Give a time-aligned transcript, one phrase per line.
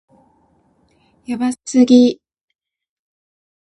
[1.27, 2.19] やばすぎ